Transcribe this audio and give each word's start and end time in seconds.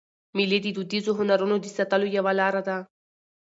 مېلې 0.35 0.59
د 0.63 0.67
دودیزو 0.75 1.11
هنرونو 1.19 1.55
د 1.61 1.65
ساتلو 1.77 2.07
یوه 2.17 2.33
لاره 2.39 2.61
ده. 2.67 2.77